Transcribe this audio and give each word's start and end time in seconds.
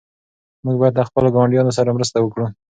موږ 0.65 0.75
باید 0.81 0.97
له 0.99 1.03
خپلو 1.09 1.27
ګاونډیانو 1.35 1.75
سره 1.77 1.95
مرسته 1.97 2.17
وکړو. 2.21 2.45